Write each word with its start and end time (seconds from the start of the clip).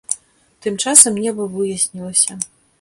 Тым 0.65 0.79
часам 0.85 1.21
неба 1.27 1.47
выяснілася. 1.55 2.43